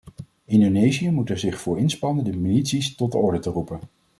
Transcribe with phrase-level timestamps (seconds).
[0.45, 3.79] Indonesië moet er zich voor inspannen de milities tot de orde te roepen.